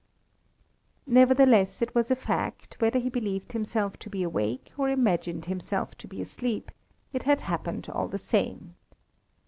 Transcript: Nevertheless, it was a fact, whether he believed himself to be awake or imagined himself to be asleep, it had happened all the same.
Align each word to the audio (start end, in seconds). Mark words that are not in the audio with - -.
Nevertheless, 1.05 1.79
it 1.79 1.93
was 1.93 2.09
a 2.09 2.15
fact, 2.15 2.75
whether 2.79 2.97
he 2.97 3.07
believed 3.07 3.51
himself 3.53 3.97
to 3.97 4.09
be 4.09 4.23
awake 4.23 4.71
or 4.75 4.89
imagined 4.89 5.45
himself 5.45 5.93
to 5.99 6.07
be 6.07 6.19
asleep, 6.19 6.71
it 7.13 7.21
had 7.21 7.41
happened 7.41 7.87
all 7.87 8.07
the 8.07 8.17
same. 8.17 8.73